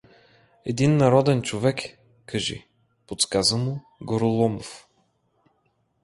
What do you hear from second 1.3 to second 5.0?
човек, кажи— подсказа му Гороломов.